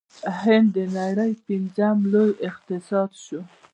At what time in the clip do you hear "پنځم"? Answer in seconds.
1.45-1.97